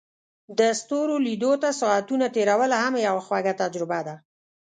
[0.59, 4.15] د ستورو لیدو ته ساعتونه تیرول هم یوه خوږه تجربه ده.